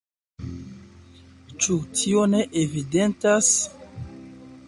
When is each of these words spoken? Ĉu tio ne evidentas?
Ĉu 1.65 1.75
tio 1.99 2.25
ne 2.33 2.41
evidentas? 2.63 3.51